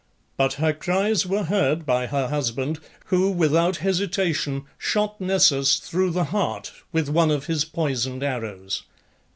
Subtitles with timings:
[0.35, 2.79] But her cries were heard by her husband,
[3.13, 8.81] who without hesitation shot Nessus through the heart with one of his poisoned arrows.